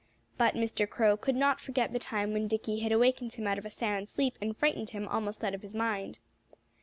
[0.35, 0.89] But Mr.
[0.89, 4.09] Crow could not forget the time when Dickie had awakened him out of a sound
[4.09, 6.17] sleep and frightened him almost out of his mind.